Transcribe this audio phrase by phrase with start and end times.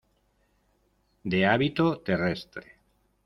[1.23, 2.79] De hábito terrestre.